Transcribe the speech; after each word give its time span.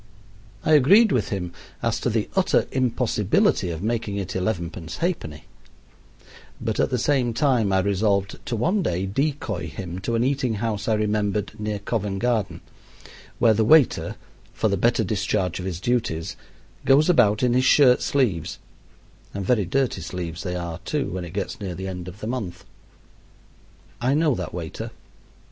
I 0.65 0.71
agreed 0.71 1.11
with 1.11 1.29
him 1.29 1.51
as 1.83 1.99
to 1.99 2.09
the 2.09 2.27
utter 2.35 2.65
impossibility 2.71 3.69
of 3.69 3.83
making 3.83 4.17
it 4.17 4.35
elevenpence 4.35 4.97
ha'penny; 4.97 5.43
but 6.59 6.79
at 6.79 6.89
the 6.89 6.97
same 6.97 7.35
time 7.35 7.71
I 7.71 7.81
resolved 7.81 8.43
to 8.47 8.55
one 8.55 8.81
day 8.81 9.05
decoy 9.05 9.67
him 9.67 9.99
to 9.99 10.15
an 10.15 10.23
eating 10.23 10.55
house 10.55 10.87
I 10.87 10.95
remembered 10.95 11.51
near 11.59 11.77
Covent 11.77 12.17
Garden, 12.17 12.61
where 13.37 13.53
the 13.53 13.63
waiter, 13.63 14.15
for 14.55 14.69
the 14.69 14.75
better 14.75 15.03
discharge 15.03 15.59
of 15.59 15.65
his 15.65 15.79
duties, 15.79 16.35
goes 16.83 17.07
about 17.07 17.43
in 17.43 17.53
his 17.53 17.65
shirt 17.65 18.01
sleeves 18.01 18.57
and 19.35 19.45
very 19.45 19.65
dirty 19.65 20.01
sleeves 20.01 20.41
they 20.41 20.55
are, 20.55 20.79
too, 20.79 21.11
when 21.11 21.25
it 21.25 21.33
gets 21.33 21.59
near 21.59 21.75
the 21.75 21.87
end 21.87 22.07
of 22.07 22.21
the 22.21 22.25
month. 22.25 22.65
I 24.01 24.15
know 24.15 24.33
that 24.33 24.51
waiter. 24.51 24.89